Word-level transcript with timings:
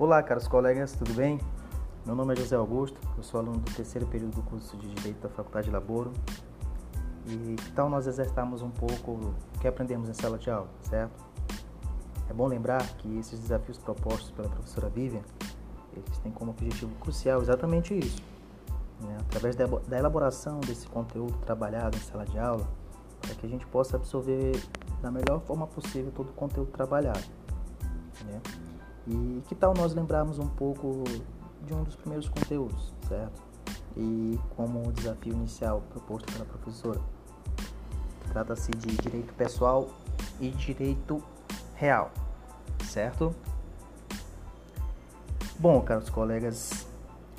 Olá, 0.00 0.22
caros 0.22 0.46
colegas, 0.46 0.92
tudo 0.92 1.12
bem? 1.12 1.40
Meu 2.06 2.14
nome 2.14 2.32
é 2.32 2.36
José 2.36 2.54
Augusto, 2.54 2.96
eu 3.16 3.22
sou 3.24 3.40
aluno 3.40 3.58
do 3.58 3.74
terceiro 3.74 4.06
período 4.06 4.36
do 4.36 4.42
curso 4.42 4.76
de 4.76 4.88
Direito 4.94 5.20
da 5.20 5.28
Faculdade 5.28 5.66
de 5.66 5.72
Laboro. 5.72 6.12
E 7.26 7.56
que 7.56 7.72
tal 7.72 7.90
nós 7.90 8.06
exercitarmos 8.06 8.62
um 8.62 8.70
pouco 8.70 9.10
o 9.10 9.34
que 9.60 9.66
aprendemos 9.66 10.08
em 10.08 10.14
sala 10.14 10.38
de 10.38 10.48
aula, 10.48 10.68
certo? 10.82 11.26
É 12.30 12.32
bom 12.32 12.46
lembrar 12.46 12.86
que 12.98 13.18
esses 13.18 13.40
desafios 13.40 13.76
propostos 13.76 14.30
pela 14.30 14.48
professora 14.48 14.88
Vivian, 14.88 15.22
eles 15.92 16.18
têm 16.18 16.30
como 16.30 16.52
objetivo 16.52 16.94
crucial 17.00 17.42
exatamente 17.42 17.98
isso. 17.98 18.22
Né? 19.00 19.16
Através 19.22 19.56
da 19.56 19.98
elaboração 19.98 20.60
desse 20.60 20.86
conteúdo 20.86 21.36
trabalhado 21.38 21.96
em 21.96 22.00
sala 22.00 22.24
de 22.24 22.38
aula, 22.38 22.68
para 23.20 23.34
que 23.34 23.44
a 23.44 23.48
gente 23.48 23.66
possa 23.66 23.96
absorver 23.96 24.62
da 25.02 25.10
melhor 25.10 25.40
forma 25.40 25.66
possível 25.66 26.12
todo 26.12 26.28
o 26.30 26.34
conteúdo 26.34 26.70
trabalhado. 26.70 27.24
Né? 28.24 28.40
E 29.08 29.42
que 29.48 29.54
tal 29.54 29.72
nós 29.72 29.94
lembrarmos 29.94 30.38
um 30.38 30.46
pouco 30.46 31.02
de 31.64 31.72
um 31.72 31.82
dos 31.82 31.96
primeiros 31.96 32.28
conteúdos, 32.28 32.92
certo? 33.08 33.42
E 33.96 34.38
como 34.54 34.86
o 34.86 34.92
desafio 34.92 35.32
inicial 35.32 35.82
proposto 35.90 36.30
pela 36.32 36.44
professora. 36.44 37.00
Trata-se 38.30 38.70
de 38.70 38.96
direito 38.96 39.32
pessoal 39.32 39.88
e 40.38 40.50
direito 40.50 41.22
real, 41.74 42.10
certo? 42.84 43.34
Bom, 45.58 45.80
caros 45.80 46.10
colegas, 46.10 46.86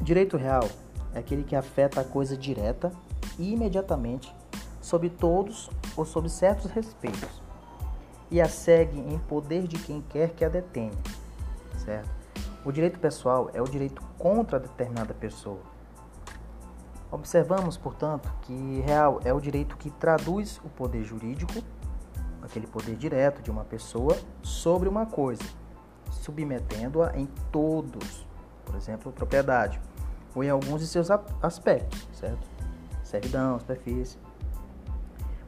direito 0.00 0.38
real 0.38 0.66
é 1.14 1.18
aquele 1.18 1.44
que 1.44 1.54
afeta 1.54 2.00
a 2.00 2.04
coisa 2.04 2.36
direta 2.36 2.90
e 3.38 3.52
imediatamente 3.52 4.34
sob 4.80 5.10
todos 5.10 5.70
ou 5.96 6.06
sob 6.06 6.30
certos 6.30 6.70
respeitos 6.70 7.42
e 8.30 8.40
a 8.40 8.48
segue 8.48 8.98
em 8.98 9.18
poder 9.18 9.66
de 9.66 9.78
quem 9.78 10.02
quer 10.02 10.30
que 10.30 10.44
a 10.44 10.48
detenha 10.48 10.92
certo? 11.88 12.10
O 12.64 12.70
direito 12.70 12.98
pessoal 12.98 13.50
é 13.54 13.62
o 13.62 13.64
direito 13.64 14.02
contra 14.18 14.60
determinada 14.60 15.14
pessoa. 15.14 15.60
Observamos, 17.10 17.78
portanto, 17.78 18.30
que 18.42 18.80
real 18.80 19.20
é 19.24 19.32
o 19.32 19.40
direito 19.40 19.76
que 19.78 19.90
traduz 19.90 20.60
o 20.62 20.68
poder 20.68 21.02
jurídico, 21.02 21.54
aquele 22.42 22.66
poder 22.66 22.94
direto 22.96 23.40
de 23.40 23.50
uma 23.50 23.64
pessoa, 23.64 24.14
sobre 24.42 24.86
uma 24.86 25.06
coisa, 25.06 25.42
submetendo-a 26.10 27.18
em 27.18 27.26
todos, 27.50 28.26
por 28.66 28.74
exemplo, 28.74 29.10
propriedade, 29.10 29.80
ou 30.34 30.44
em 30.44 30.50
alguns 30.50 30.82
de 30.82 30.86
seus 30.86 31.08
aspectos, 31.42 32.06
certo? 32.12 32.46
Servidão, 33.02 33.58
superfície. 33.58 34.18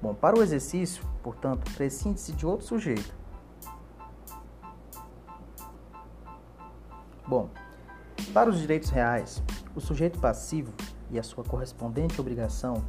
Bom, 0.00 0.14
para 0.14 0.38
o 0.38 0.42
exercício, 0.42 1.04
portanto, 1.22 1.70
prescinde-se 1.74 2.32
de 2.32 2.46
outro 2.46 2.66
sujeito, 2.66 3.19
Bom, 7.30 7.48
para 8.34 8.50
os 8.50 8.58
direitos 8.58 8.90
reais, 8.90 9.40
o 9.72 9.80
sujeito 9.80 10.18
passivo 10.18 10.72
e 11.12 11.16
a 11.16 11.22
sua 11.22 11.44
correspondente 11.44 12.20
obrigação 12.20 12.82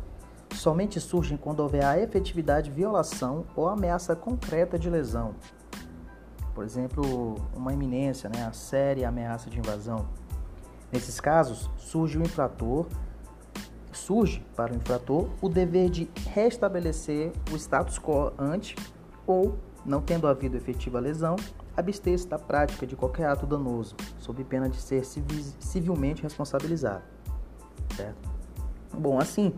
somente 0.55 0.99
surgem 0.99 1.37
quando 1.37 1.59
houver 1.59 1.85
a 1.85 1.99
efetividade 1.99 2.67
de 2.67 2.75
violação 2.75 3.45
ou 3.55 3.69
ameaça 3.69 4.15
concreta 4.15 4.79
de 4.79 4.89
lesão. 4.89 5.35
Por 6.55 6.63
exemplo, 6.63 7.35
uma 7.55 7.71
iminência, 7.71 8.31
né, 8.33 8.43
a 8.43 8.51
séria 8.51 9.09
ameaça 9.09 9.47
de 9.47 9.59
invasão. 9.59 10.07
Nesses 10.91 11.19
casos, 11.19 11.69
surge 11.77 12.17
o 12.17 12.23
infrator, 12.23 12.87
surge 13.91 14.43
para 14.55 14.73
o 14.73 14.75
infrator 14.75 15.29
o 15.39 15.47
dever 15.47 15.91
de 15.91 16.09
restabelecer 16.33 17.31
o 17.51 17.55
status 17.55 17.99
quo 17.99 18.33
ante 18.39 18.75
ou, 19.27 19.59
não 19.85 20.01
tendo 20.01 20.27
havido 20.27 20.57
efetiva 20.57 20.99
lesão, 20.99 21.35
abster-se 21.75 22.27
da 22.27 22.37
prática 22.37 22.85
de 22.85 22.95
qualquer 22.95 23.27
ato 23.27 23.45
danoso, 23.45 23.95
sob 24.19 24.43
pena 24.43 24.69
de 24.69 24.77
ser 24.77 25.03
civilmente 25.05 26.21
responsabilizado. 26.23 27.03
Certo? 27.95 28.29
Bom, 28.93 29.19
assim, 29.19 29.53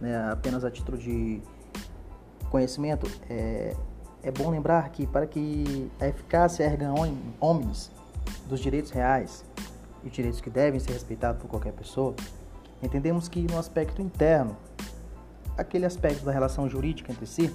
né, 0.00 0.30
apenas 0.30 0.64
a 0.64 0.70
título 0.70 0.98
de 0.98 1.42
conhecimento, 2.50 3.10
é, 3.28 3.74
é 4.22 4.30
bom 4.30 4.50
lembrar 4.50 4.88
que 4.90 5.06
para 5.06 5.26
que 5.26 5.90
a 6.00 6.08
eficácia 6.08 6.64
erga 6.64 6.92
omnes 7.40 7.90
dos 8.48 8.60
direitos 8.60 8.90
reais 8.90 9.44
e 10.02 10.10
direitos 10.10 10.40
que 10.40 10.50
devem 10.50 10.78
ser 10.78 10.92
respeitados 10.92 11.40
por 11.40 11.48
qualquer 11.48 11.72
pessoa, 11.72 12.14
entendemos 12.82 13.28
que 13.28 13.42
no 13.50 13.58
aspecto 13.58 14.02
interno, 14.02 14.56
aquele 15.56 15.86
aspecto 15.86 16.24
da 16.24 16.32
relação 16.32 16.68
jurídica 16.68 17.10
entre 17.10 17.26
si, 17.26 17.54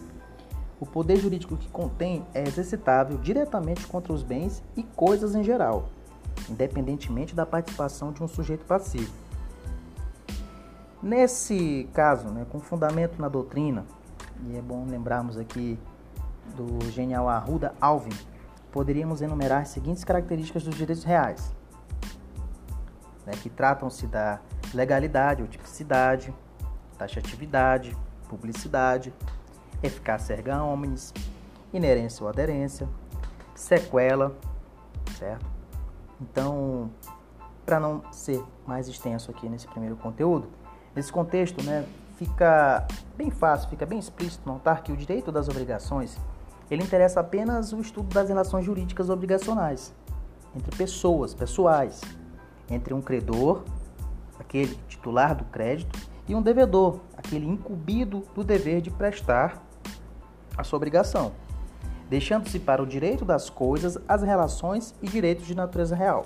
o 0.80 0.86
poder 0.86 1.18
jurídico 1.18 1.58
que 1.58 1.68
contém 1.70 2.26
é 2.34 2.42
exercitável 2.42 3.18
diretamente 3.18 3.86
contra 3.88 4.14
os 4.14 4.24
bens 4.24 4.64
e 4.76 4.84
coisas 4.84 5.36
em 5.36 5.44
geral, 5.44 5.90
independentemente 6.50 7.36
da 7.36 7.46
participação 7.46 8.12
de 8.12 8.24
um 8.24 8.28
sujeito 8.28 8.66
passivo. 8.66 9.12
Nesse 11.02 11.90
caso, 11.94 12.30
né, 12.30 12.46
com 12.50 12.60
fundamento 12.60 13.22
na 13.22 13.28
doutrina, 13.28 13.86
e 14.46 14.58
é 14.58 14.62
bom 14.62 14.86
lembrarmos 14.86 15.38
aqui 15.38 15.78
do 16.56 16.90
genial 16.92 17.28
Arruda 17.28 17.74
Alvin, 17.80 18.16
poderíamos 18.72 19.22
enumerar 19.22 19.62
as 19.62 19.70
seguintes 19.70 20.04
características 20.04 20.64
dos 20.64 20.76
direitos 20.76 21.04
reais, 21.04 21.54
né, 23.26 23.34
que 23.42 23.50
tratam-se 23.50 24.08
da 24.08 24.40
legalidade 24.74 25.42
ou 25.42 25.48
tipicidade, 25.48 26.34
taxatividade, 26.98 27.96
publicidade, 28.28 29.14
eficácia 29.82 30.34
erga 30.34 30.64
omnes, 30.64 31.14
inerência 31.74 32.24
ou 32.24 32.30
aderência, 32.30 32.88
sequela, 33.56 34.36
certo? 35.18 35.46
Então, 36.22 36.90
para 37.66 37.80
não 37.80 38.02
ser 38.12 38.44
mais 38.66 38.88
extenso 38.88 39.32
aqui 39.32 39.48
nesse 39.48 39.68
primeiro 39.68 39.96
conteúdo, 39.96 40.48
nesse 40.96 41.12
contexto, 41.12 41.64
né, 41.64 41.86
fica 42.18 42.86
bem 43.16 43.30
fácil, 43.30 43.70
fica 43.70 43.86
bem 43.86 44.00
explícito 44.00 44.48
notar 44.48 44.84
que 44.84 44.92
o 44.92 44.98
direito 44.98 45.32
das 45.32 45.48
obrigações, 45.48 46.18
ele 46.70 46.84
interessa 46.84 47.20
apenas 47.20 47.72
o 47.72 47.80
estudo 47.80 48.14
das 48.14 48.30
relações 48.30 48.66
jurídicas 48.66 49.10
obrigacionais 49.10 49.94
entre 50.56 50.76
pessoas, 50.76 51.34
pessoais, 51.34 52.02
entre 52.70 52.94
um 52.94 53.02
credor, 53.02 53.64
aquele 54.40 54.76
titular 54.88 55.36
do 55.36 55.46
crédito, 55.46 55.98
e 56.28 56.36
um 56.36 56.42
devedor, 56.42 57.00
aquele 57.18 57.48
incumbido 57.48 58.24
do 58.36 58.44
dever 58.44 58.82
de 58.82 58.92
prestar 58.92 59.64
a 60.60 60.64
sua 60.64 60.78
obrigação, 60.78 61.32
deixando-se 62.10 62.60
para 62.60 62.84
o 62.84 62.86
direito 62.86 63.24
das 63.24 63.50
coisas 63.50 63.98
as 64.08 64.22
relações 64.22 64.94
e 65.02 65.08
direitos 65.08 65.48
de 65.48 65.56
natureza 65.56 65.96
real. 65.96 66.26